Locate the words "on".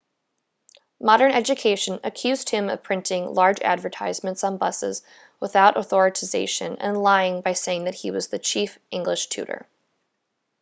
4.43-4.57